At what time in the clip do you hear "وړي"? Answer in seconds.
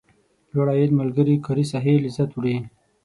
2.33-2.55